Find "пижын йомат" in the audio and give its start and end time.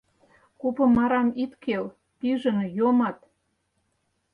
2.17-3.17